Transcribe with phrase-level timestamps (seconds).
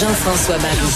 [0.00, 0.94] Jean-François Barry.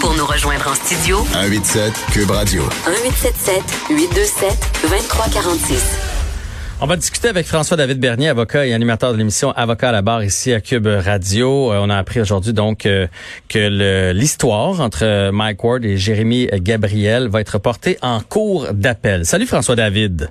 [0.00, 2.62] Pour nous rejoindre en studio, 187 Cube Radio.
[2.62, 6.78] 1877 827 2346.
[6.80, 10.22] On va discuter avec François-David Bernier, avocat et animateur de l'émission Avocat à la barre
[10.22, 11.72] ici à Cube Radio.
[11.72, 13.08] Euh, on a appris aujourd'hui donc euh,
[13.48, 19.24] que l'histoire entre Mike Ward et Jérémy Gabriel va être portée en cours d'appel.
[19.24, 20.30] Salut François-David.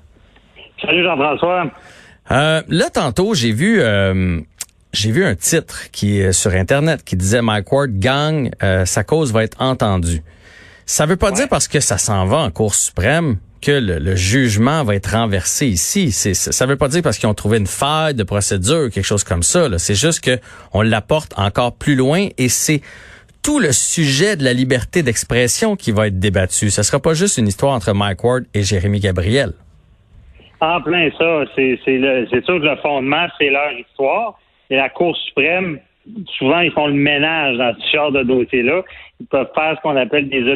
[0.82, 1.66] Salut Jean-François.
[2.32, 3.82] Euh, là, tantôt, j'ai vu...
[4.96, 8.52] Euh, j'ai vu un titre qui est sur Internet qui disait Mike Ward gagne,
[8.86, 10.22] sa cause va être entendue.
[10.86, 14.84] Ça veut pas dire parce que ça s'en va en Cour suprême que le, jugement
[14.84, 16.12] va être renversé ici.
[16.12, 19.24] C'est, ça veut pas dire parce qu'ils ont trouvé une faille de procédure, quelque chose
[19.24, 19.68] comme ça.
[19.80, 20.38] C'est juste que
[20.74, 22.82] on l'apporte encore plus loin et c'est
[23.44, 26.70] tout le sujet de la liberté d'expression qui va être débattu.
[26.70, 29.54] Ce sera pas juste une histoire entre Mike Ward et Jérémy Gabriel.
[30.62, 31.46] En plein ça.
[31.56, 32.00] C'est, c'est,
[32.32, 34.38] c'est sûr que le fondement, c'est leur histoire.
[34.70, 35.80] Et la Cour suprême,
[36.38, 38.84] souvent, ils font le ménage dans ce genre de dossier-là.
[39.20, 40.52] Ils peuvent faire ce qu'on appelle des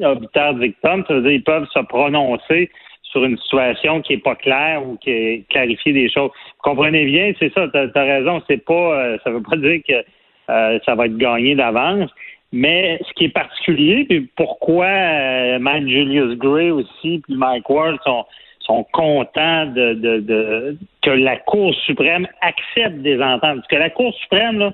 [0.00, 1.04] obiteurs de victimes.
[1.06, 2.70] Ça veut dire qu'ils peuvent se prononcer
[3.02, 6.30] sur une situation qui est pas claire ou qui est clarifier des choses.
[6.30, 9.80] Vous comprenez bien, c'est ça, tu as, raison, c'est pas euh, ça veut pas dire
[9.86, 10.02] que
[10.50, 12.10] euh, ça va être gagné d'avance.
[12.52, 18.24] Mais ce qui est particulier, puis pourquoi euh, Julius Gray aussi, puis Mike Ward sont
[18.66, 23.56] sont contents de, de, de, que la Cour suprême accepte des ententes.
[23.56, 24.72] Parce que la Cour suprême, là,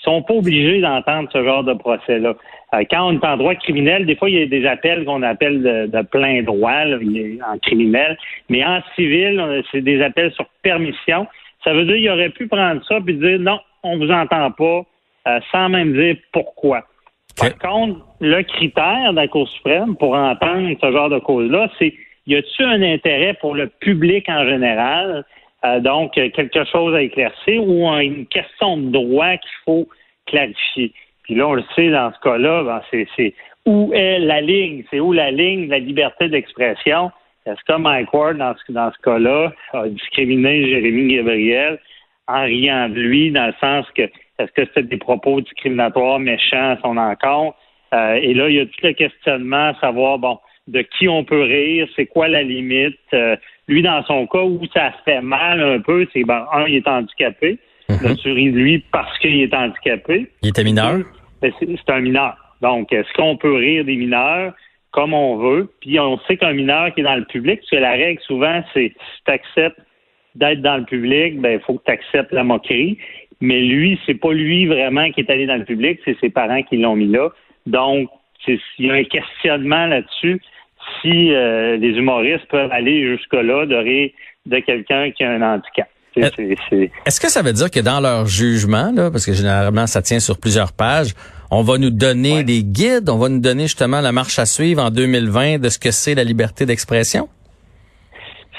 [0.00, 2.34] ils sont pas obligés d'entendre ce genre de procès-là.
[2.74, 5.22] Euh, quand on est en droit criminel, des fois, il y a des appels qu'on
[5.22, 8.18] appelle de, plein droit en criminel,
[8.48, 11.26] mais en civil, c'est des appels sur permission.
[11.62, 14.82] Ça veut dire qu'il aurait pu prendre ça puis dire non, on vous entend pas,
[15.28, 16.84] euh, sans même dire pourquoi.
[17.36, 21.92] Par contre, le critère de la Cour suprême pour entendre ce genre de cause-là, c'est
[22.26, 25.24] y a-t-il un intérêt pour le public en général,
[25.64, 29.88] euh, donc quelque chose à éclaircir ou une question de droit qu'il faut
[30.26, 30.92] clarifier?
[31.24, 33.34] Puis là, on le sait dans ce cas-là, ben, c'est
[33.66, 37.10] où est la ligne, c'est où la ligne de la liberté d'expression?
[37.46, 41.78] Est-ce que Mike Ward, dans ce, dans ce cas-là, a discriminé Jérémy Gabriel
[42.26, 44.02] en riant de lui, dans le sens que
[44.38, 47.56] est-ce que c'était des propos discriminatoires, méchants à son encontre?
[47.92, 51.24] Euh, et là, il y a tout le questionnement à savoir, bon, de qui on
[51.24, 52.98] peut rire, c'est quoi la limite.
[53.12, 53.36] Euh,
[53.68, 56.88] lui, dans son cas, où ça fait mal un peu, c'est, ben, un, il est
[56.88, 57.58] handicapé.
[57.88, 60.26] Mm tu ris de lui parce qu'il est handicapé.
[60.42, 61.00] Il était mineur?
[61.42, 62.34] Ben, c'est un mineur.
[62.62, 64.54] Donc, est-ce qu'on peut rire des mineurs
[64.90, 65.70] comme on veut?
[65.80, 68.62] Puis on sait qu'un mineur qui est dans le public, parce que la règle souvent,
[68.72, 69.78] c'est si tu acceptes
[70.34, 72.96] d'être dans le public, ben il faut que tu acceptes la moquerie.
[73.42, 76.62] Mais lui, c'est pas lui vraiment qui est allé dans le public, c'est ses parents
[76.62, 77.28] qui l'ont mis là.
[77.66, 78.08] Donc,
[78.46, 80.40] il y a un questionnement là-dessus
[81.00, 84.10] si euh, les humoristes peuvent aller jusque-là de rire
[84.46, 85.88] de quelqu'un qui a un handicap.
[86.16, 90.20] Est-ce que ça veut dire que dans leur jugement, là, parce que généralement ça tient
[90.20, 91.12] sur plusieurs pages,
[91.50, 94.82] on va nous donner des guides, on va nous donner justement la marche à suivre
[94.82, 97.28] en 2020 de ce que c'est la liberté d'expression?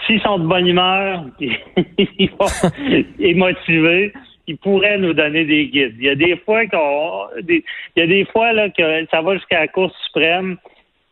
[0.06, 4.14] S'ils sont de bonne humeur et motivés,
[4.48, 5.96] ils pourraient nous donner des guides.
[5.98, 7.64] Il y a des fois qu'on, il
[7.96, 10.58] y a des fois là que ça va jusqu'à la Cour suprême,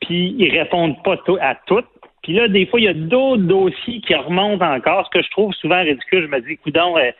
[0.05, 1.87] puis ils répondent pas à toutes.
[2.23, 5.29] Puis là, des fois, il y a d'autres dossiers qui remontent encore, ce que je
[5.31, 6.23] trouve souvent ridicule.
[6.23, 7.11] Je me dis, coudon, euh,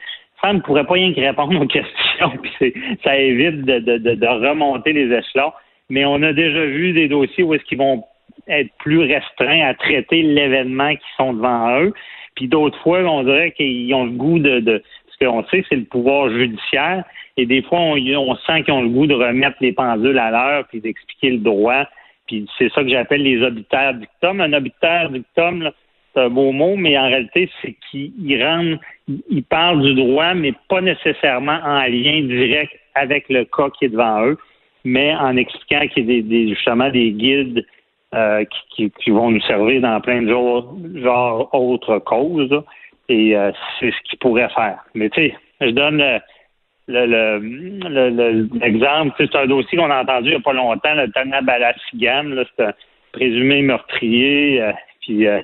[0.42, 2.74] ça ne pourrait pas rien que répondre aux questions, puis
[3.04, 5.52] ça évite de, remonter les échelons.
[5.90, 8.04] Mais on a déjà vu des dossiers où est-ce qu'ils vont
[8.48, 11.94] être plus restreints à traiter l'événement qui sont devant eux.
[12.36, 15.76] Puis d'autres fois, on dirait qu'ils ont le goût de, de ce qu'on sait, c'est
[15.76, 17.04] le pouvoir judiciaire.
[17.38, 20.32] Et des fois, on, on sent qu'ils ont le goût de remettre les pendules à
[20.32, 21.86] l'heure puis d'expliquer le droit
[22.58, 24.42] c'est ça que j'appelle les obitaires dictum.
[24.42, 25.70] Un obitaire dictum,
[26.14, 28.76] c'est un beau mot, mais en réalité, c'est qu'il rend,
[29.30, 33.90] il parle du droit, mais pas nécessairement en lien direct avec le cas qui est
[33.90, 34.38] devant eux,
[34.84, 37.66] mais en expliquant qu'il y a des, justement des guides
[38.14, 38.44] euh,
[38.76, 42.62] qui, vont nous servir dans plein de genres, genre autres causes.
[43.10, 44.84] et euh, c'est ce qu'ils pourraient faire.
[44.94, 46.20] Mais tu sais, je donne euh,
[46.88, 47.92] l'exemple,
[49.20, 52.26] le, c'est un dossier qu'on a entendu il n'y a pas longtemps, le Tana Balassigan,
[52.58, 52.74] c'est un
[53.14, 54.72] présumé meurtrier, euh,
[55.02, 55.42] puis euh,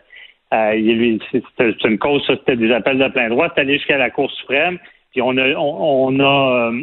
[0.53, 4.09] euh, c'est une cause, ça, c'était des appels de plein droit, c'est allé jusqu'à la
[4.09, 4.79] Cour suprême,
[5.11, 6.81] Puis on a, on, a, euh,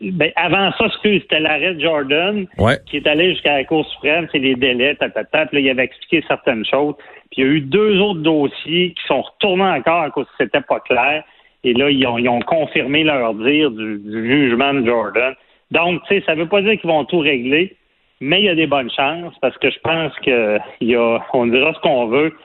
[0.00, 2.46] ben, avant ça, c'était l'arrêt de Jordan
[2.86, 5.46] qui est allé jusqu'à la Cour suprême, c'est les délais, tatata.
[5.46, 6.94] Puis là, il avait expliqué certaines choses.
[7.30, 10.44] Puis il y a eu deux autres dossiers qui sont retournés encore à cause que
[10.44, 11.24] c'était pas clair.
[11.64, 15.34] Et là, ils ont, ils ont confirmé leur dire du, jugement de Jordan.
[15.70, 17.74] Donc, tu sais, ça veut pas dire qu'ils vont tout régler,
[18.20, 21.46] mais il y a des bonnes chances parce que je pense que y a, on
[21.46, 22.36] dira ce qu'on veut.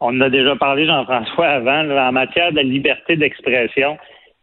[0.00, 3.98] On en a déjà parlé, Jean-François, avant, en matière de liberté d'expression.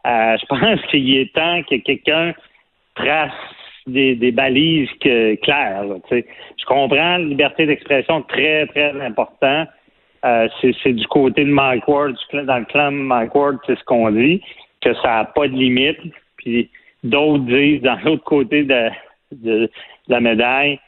[0.06, 2.34] Euh, je pense qu'il est temps que quelqu'un
[2.96, 3.32] trace
[3.88, 5.84] des, balises claires.
[6.10, 9.66] je comprends la liberté d'expression très, très important.
[10.26, 13.84] Euh, c'est du côté de Mike Ward, dans le clan de Mike Ward, c'est ce
[13.84, 14.42] qu'on dit,
[14.82, 16.00] que ça n'a pas de limite.
[16.38, 16.70] Puis
[17.04, 19.70] d'autres disent, dans l'autre côté de,
[20.08, 20.80] la médaille,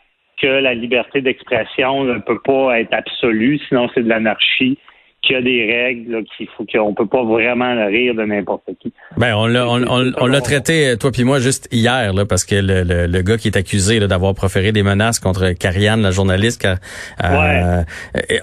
[0.42, 4.78] que la liberté d'expression ne peut pas être absolue, sinon c'est de l'anarchie
[5.28, 8.94] qu'il y a des règles, qu'il faut qu'on peut pas vraiment rire de n'importe qui.
[9.18, 13.08] Ben on l'a on, l'a traité toi puis moi juste hier là parce que le,
[13.08, 17.84] le, gars qui est accusé d'avoir proféré des menaces contre Karianne, la journaliste, euh,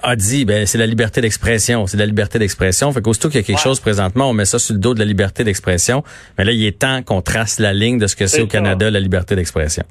[0.03, 2.93] a dit ben c'est la liberté d'expression, c'est la liberté d'expression.
[2.93, 4.99] Fait qu'aussitôt qu'il y a quelque chose présentement, on met ça sur le dos de
[4.99, 6.03] la liberté d'expression.
[6.37, 8.91] Mais là il est temps qu'on trace la ligne de ce que c'est au Canada
[8.91, 9.85] la liberté d'expression.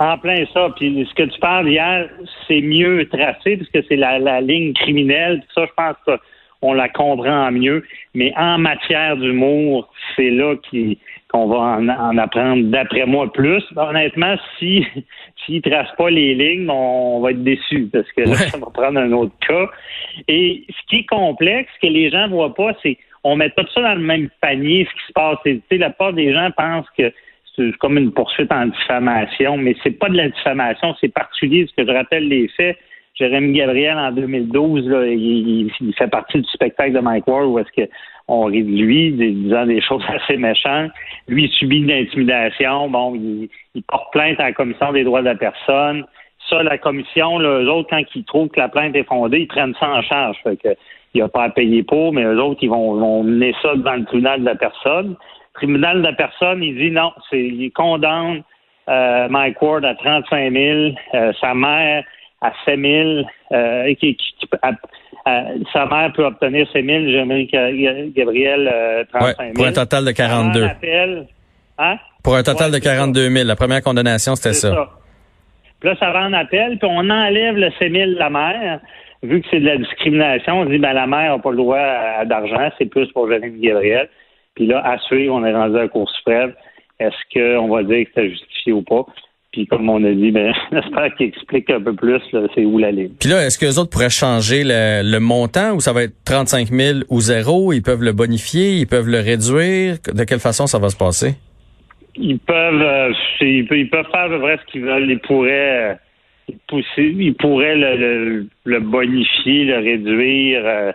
[0.00, 0.68] En plein ça.
[0.76, 2.08] Puis ce que tu parles hier,
[2.46, 5.42] c'est mieux tracé puisque c'est la, la, ligne criminelle.
[5.54, 5.96] Ça, je pense
[6.60, 7.84] qu'on la comprend mieux.
[8.14, 10.54] Mais en matière d'humour, c'est là
[11.28, 13.64] qu'on va en, apprendre, d'après moi, plus.
[13.76, 14.86] Honnêtement, si
[15.44, 18.66] s'ils ne tracent pas les lignes, on va être déçus parce que là, ça va
[18.72, 19.66] prendre un autre cas.
[20.28, 23.64] Et ce qui est complexe, ce que les gens voient pas, c'est on met pas
[23.74, 25.38] ça dans le même panier, ce qui se passe.
[25.44, 27.12] Tu sais, la part des gens pensent que
[27.58, 31.74] c'est comme une poursuite en diffamation, mais c'est pas de la diffamation, c'est particulier, parce
[31.74, 32.78] que je rappelle les faits.
[33.14, 37.84] Jérémy Gabriel, en 2012, il, fait partie du spectacle de Mike Ward où est-ce
[38.28, 40.92] qu'on rit de lui, disant des choses assez méchantes.
[41.26, 42.88] Lui, il subit de l'intimidation.
[42.88, 43.48] Bon, il,
[43.88, 46.04] porte plainte à la Commission des droits de la personne.
[46.48, 49.48] Ça, la commission, là, eux autres, quand ils trouvent que la plainte est fondée, ils
[49.48, 50.36] prennent ça en charge.
[50.44, 50.68] Fait que,
[51.12, 53.74] il n'y a pas à payer pour, mais eux autres, ils vont, vont mener ça
[53.74, 55.16] dans le tribunal de la personne
[55.58, 58.42] tribunal de la personne, il dit non, c'est, il condamne
[58.88, 60.78] euh, Mike Ward à 35 000,
[61.14, 62.04] euh, sa mère
[62.40, 64.16] à 7 000, euh, qui,
[65.72, 67.46] sa mère peut obtenir 7 000, j'aimerais
[68.14, 69.52] Gabriel 35 000.
[69.54, 70.68] pour un total de 42.
[71.78, 71.96] Hein?
[72.22, 73.46] Pour un total de 42 000.
[73.46, 74.88] La première condamnation, c'était ça.
[75.80, 78.80] Puis là, ça va en appel, puis on enlève le 7 000 de la mère.
[79.22, 81.78] Vu que c'est de la discrimination, on dit ben la mère n'a pas le droit
[81.78, 84.08] à, d'argent, c'est plus pour Jérémy Gabriel.
[84.58, 86.52] Puis là, à suivre, on est rendu à la Cour suprême.
[86.98, 89.06] Est-ce qu'on va dire que c'est justifié ou pas?
[89.52, 92.20] Puis comme on a dit, ben, j'espère qu'il explique un peu plus
[92.56, 93.12] c'est où la ligne.
[93.20, 96.70] Puis là, est-ce que les autres pourraient changer le, montant ou ça va être 35
[96.70, 97.72] 000 ou zéro?
[97.72, 99.98] Ils peuvent le bonifier, ils peuvent le réduire.
[100.12, 101.36] De quelle façon ça va se passer?
[102.16, 105.08] Ils peuvent, euh, ils, peuvent faire à peu près ce qu'ils veulent.
[105.08, 105.92] Ils pourraient,
[106.72, 110.62] euh, ils pourraient le, le, bonifier, le réduire.
[110.64, 110.92] Euh,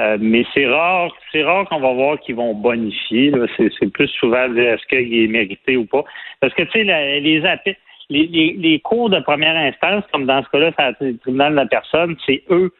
[0.00, 3.32] euh, mais c'est rare, c'est rare qu'on va voir qu'ils vont bonifier.
[3.56, 6.04] C'est, plus souvent est-ce qu'il est mérité ou pas.
[6.40, 10.94] Parce que tu sais, les, les, les, cours de première instance, comme dans ce cas-là,
[10.98, 12.72] c'est le tribunal de la personne, c'est eux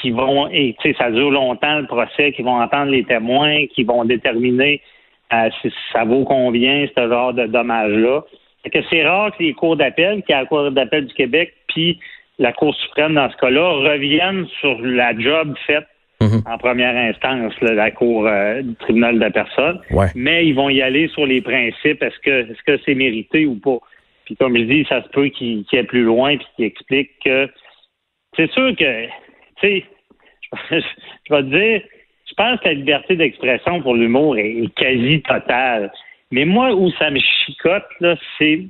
[0.00, 3.66] qui vont, et tu sais, ça dure longtemps le procès, qui vont entendre les témoins,
[3.68, 4.82] qui vont déterminer
[5.32, 8.22] euh, si ça vaut combien ce genre de dommage-là.
[8.72, 11.98] que c'est rare que les cours d'appel, qui est la Cour d'appel du Québec, puis
[12.38, 15.86] la Cour suprême dans ce cas-là, reviennent sur la job faite
[16.26, 16.42] Mhm.
[16.46, 19.80] en première instance, la Cour euh, du tribunal de la personne.
[20.14, 22.02] Mais ils vont y aller sur les principes.
[22.02, 23.78] Est-ce que est-ce que c'est mérité ou pas?
[24.24, 27.10] Puis comme je dis, ça se peut qu'il qu aille plus loin puis qu'il explique
[27.24, 27.48] que
[28.36, 29.10] c'est sûr que, tu
[29.62, 29.84] sais,
[30.70, 31.82] je vais te dire,
[32.28, 35.92] je pense que la liberté d'expression pour l'humour est, quasi totale.
[36.32, 38.66] Mais moi, où ça me chicote, là, c'est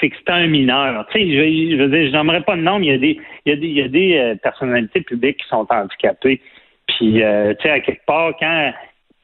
[0.00, 1.06] c'est que c'est un mineur.
[1.14, 5.66] Je, n'aimerais pas de nom, mais il y a des, euh, personnalités publiques qui sont
[5.70, 6.40] handicapées.
[6.86, 8.72] Puis, euh, à quelque part, quand,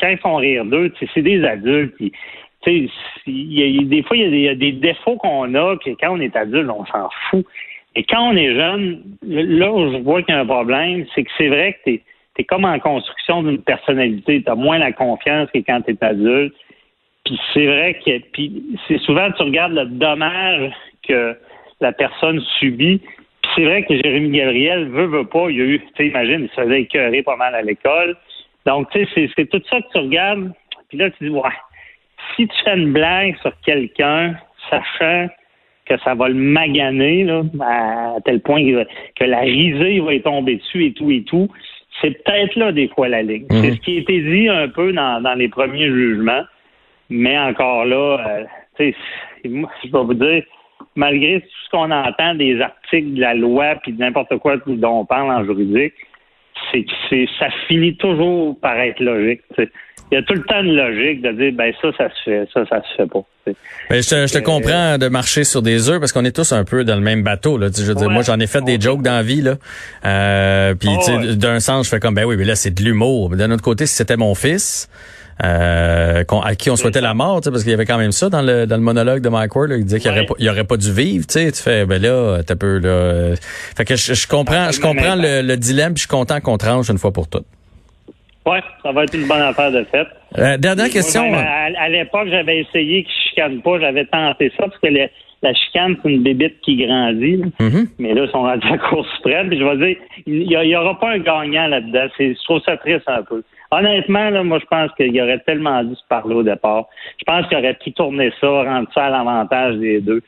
[0.00, 1.94] quand ils font rire d'eux, c'est des adultes.
[2.00, 6.70] a, des fois, il y a des, défauts qu'on a, que quand on est adulte,
[6.70, 7.46] on s'en fout.
[7.96, 11.22] Et quand on est jeune, là où je vois qu'il y a un problème, c'est
[11.22, 12.02] que c'est vrai que tu
[12.38, 14.42] es, comme en construction d'une personnalité.
[14.42, 16.54] Tu as moins la confiance que quand tu es adulte.
[17.24, 20.72] Puis c'est vrai que puis c'est souvent tu regardes le dommage
[21.06, 21.36] que
[21.80, 22.98] la personne subit.
[23.42, 25.48] Puis c'est vrai que Jérémy Gabriel veut, veut pas.
[25.50, 28.16] Il y a eu, tu sais, imagine, il se faisait écœurer pas mal à l'école.
[28.66, 30.52] Donc, tu sais, c'est tout ça que tu regardes.
[30.88, 31.50] Puis là, tu dis, ouais,
[32.34, 34.34] si tu fais une blague sur quelqu'un,
[34.70, 35.28] sachant
[35.86, 38.62] que ça va le maganer, là, à tel point
[39.16, 41.50] que la risée va y tomber dessus et tout et tout,
[42.00, 43.46] c'est peut-être là des fois la ligne.
[43.50, 43.74] C'est mhm.
[43.74, 46.44] ce qui a été dit un peu dans, dans les premiers jugements.
[47.16, 48.44] Mais encore là, euh,
[48.76, 50.42] tu sais, moi, je vais vous dire,
[50.96, 55.00] malgré tout ce qu'on entend des articles de la loi puis de n'importe quoi dont
[55.00, 55.94] on parle en juridique,
[56.72, 59.42] c'est que ça finit toujours par être logique.
[59.58, 62.48] Il y a tout le temps une logique de dire ben ça, ça se fait,
[62.52, 63.22] ça, ça se fait pas.
[63.46, 66.34] Ben, je te, je te Euh, comprends de marcher sur des œufs parce qu'on est
[66.34, 67.58] tous un peu dans le même bateau.
[67.58, 67.68] Là.
[67.76, 69.40] Je veux dire, moi, j'en ai fait des jokes dans la vie.
[69.42, 69.54] Là.
[70.04, 71.36] Euh, puis, Oh, tu sais, ouais.
[71.36, 73.30] d'un sens, je fais comme, ben oui, mais là, c'est de l'humour.
[73.30, 74.88] Mais d'un autre côté, si c'était mon fils,
[75.42, 78.42] euh, à qui on souhaitait la mort, parce qu'il y avait quand même ça dans
[78.42, 79.70] le, dans le monologue de Mike Ward.
[79.70, 80.26] là, il disait qu'il Ouais.
[80.50, 81.26] aurait, pas- dû vivre.
[81.26, 82.88] Tu fais, ben là, t'as peu là.
[82.88, 83.36] euh,
[83.76, 85.94] Fait que je, je comprends, je comprends le, le dilemme.
[85.94, 87.46] Puis je suis content qu'on tranche une fois pour toutes.
[88.46, 90.06] Ouais, ça va être une bonne affaire de fait.
[90.38, 91.26] Euh, dernière question.
[91.28, 93.80] Moi, ben, à à l'époque, j'avais essayé qu'il ne chicane pas.
[93.80, 95.08] J'avais tenté ça parce que le-
[95.42, 97.36] la chicane, c'est une bébite qui grandit.
[97.38, 97.46] là.
[97.60, 97.86] Mhm.
[97.98, 99.48] Mais là, ils sont rendus à la Cour suprême.
[99.48, 102.06] Puis je vais dire, il n'y aura pas un gagnant là-dedans.
[102.18, 103.42] C'est- Je trouve ça triste un peu.
[103.76, 106.86] Honnêtement, là, moi, je pense qu'il aurait tellement dû se parler au départ.
[107.18, 110.22] Je pense qu'il aurait pu tourner ça, rendre ça à l'avantage des deux.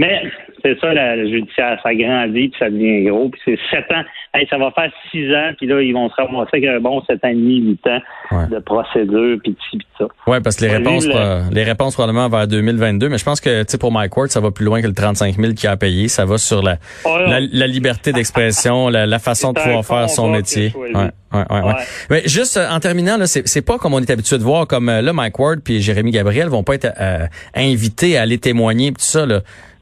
[0.00, 0.22] Mais
[0.62, 4.02] c'est ça, la, le judiciaire, ça grandit, puis ça devient gros, puis c'est sept ans.
[4.32, 7.02] Hey, ça va faire six ans, puis là, ils vont se ramasser avec un bon
[7.02, 7.98] sept ans et demi, huit ans
[8.30, 8.46] Ouais.
[8.50, 10.06] de procédure, puis ci, puis ça.
[10.26, 13.62] Ouais, parce que les réponses, le- les réponses probablement vers 2022, mais je pense que,
[13.64, 15.76] tu sais, pour Mike Ward, ça va plus loin que le 35 000 qu'il a
[15.76, 16.08] payé.
[16.08, 20.08] Ça va sur la, Ouais, la, la liberté d'expression, la, la façon de pouvoir faire
[20.08, 20.72] son métier.
[20.76, 21.10] ouais, ouais.
[21.32, 21.74] Ouais.
[22.10, 24.66] Mais juste euh, en terminant, là, c'est, c'est pas comme on est habitué de voir,
[24.66, 28.38] comme euh, là, Mike Ward puis Jérémy Gabriel vont pas être euh, invités à aller
[28.38, 29.26] témoigner pis tout ça.
[29.26, 29.40] Là.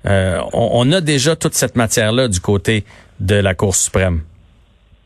[0.09, 2.85] Euh, on, a déjà toute cette matière-là du côté
[3.21, 4.21] de la Cour suprême.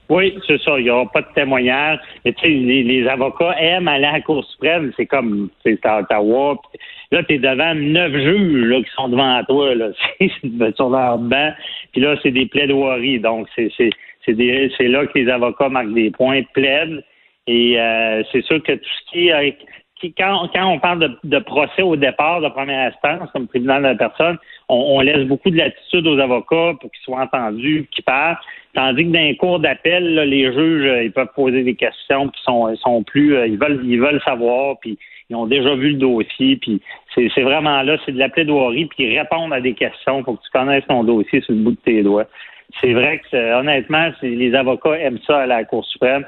[0.08, 0.78] Oui, c'est ça.
[0.78, 1.98] Il n'y aura pas de témoignage.
[2.24, 4.92] Mais tu sais, les, avocats aiment aller à la Cour suprême.
[4.96, 6.56] C'est comme, c'est à Ottawa.
[7.10, 9.74] Là, tu es devant neuf juges qui sont devant toi.
[9.74, 9.88] Là.
[10.76, 11.52] Sur leur banc.
[11.92, 13.20] Puis là, c'est des plaidoiries.
[13.20, 13.68] Donc, c'est
[14.28, 17.02] là que les avocats marquent des points, plaident.
[17.46, 19.56] Et euh, c'est sûr que tout ce qui est...
[20.02, 23.48] euh, qui- quand, quand on parle de, de procès au départ de première instance, comme
[23.48, 27.20] tribunal de la personne, on, on laisse beaucoup de latitude aux avocats pour qu'ils soient
[27.22, 28.36] entendus, qu'ils parlent.
[28.74, 32.40] Tandis que dans les cours d'appel, les juges, euh, ils peuvent poser des questions, puis
[32.42, 35.98] sont, sont plus, euh, ils veulent, ils veulent savoir, puis ils ont déjà vu le
[35.98, 36.80] dossier, puis
[37.14, 40.44] c'est vraiment là, c'est de la plaidoirie, puis ils répondent à des questions pour que
[40.44, 42.26] tu connaisses ton dossier sur le bout de tes doigts.
[42.80, 46.24] C'est vrai que, c'est- honnêtement, les avocats aiment ça à la Cour suprême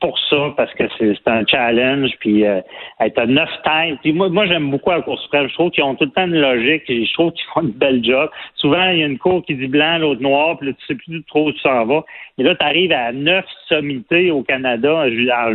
[0.00, 2.60] pour ça, parce que c'est un challenge, puis euh,
[3.00, 3.98] être à neuf têtes.
[4.02, 5.48] Puis moi, moi j'aime beaucoup la Cour suprême.
[5.48, 7.72] Je trouve qu'ils ont tout le temps une logique, et je trouve qu'ils font une
[7.72, 8.30] belle job.
[8.54, 10.94] Souvent, il y a une cour qui dit blanc, l'autre noir, puis là, tu sais
[10.94, 12.04] plus trop où tu s'en vas.
[12.36, 15.08] Et là, tu arrives à neuf sommités au Canada en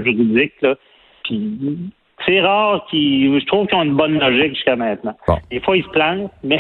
[0.04, 0.76] juridique, là,
[1.24, 1.58] puis
[2.26, 3.40] c'est rare qu'ils...
[3.40, 5.16] Je trouve qu'ils ont une bonne logique jusqu'à maintenant.
[5.28, 5.38] Bon.
[5.52, 6.60] Des fois, ils se plantent, mais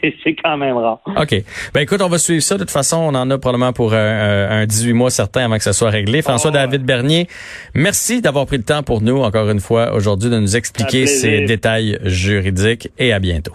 [0.00, 1.00] c'est quand même rare.
[1.06, 1.34] OK.
[1.74, 2.54] Ben écoute, on va suivre ça.
[2.54, 5.64] De toute façon, on en a probablement pour un, un 18 mois certain avant que
[5.64, 6.22] ça soit réglé.
[6.22, 7.26] François-David Bernier,
[7.74, 11.44] merci d'avoir pris le temps pour nous, encore une fois, aujourd'hui, de nous expliquer ces
[11.44, 13.52] détails juridiques et à bientôt.